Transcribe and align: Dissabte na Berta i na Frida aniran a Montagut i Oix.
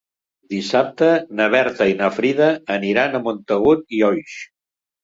Dissabte 0.53 1.09
na 1.41 1.47
Berta 1.57 1.89
i 1.91 1.95
na 2.01 2.09
Frida 2.17 2.51
aniran 2.79 3.15
a 3.21 3.25
Montagut 3.29 3.89
i 4.01 4.07
Oix. 4.13 4.41